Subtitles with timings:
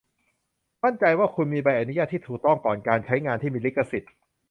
[0.83, 4.13] มั่นใจว่าคุณมีใบอนุญาตที่ถูกต้องก่อนการใช้งานที่มีลิขสิทธิ์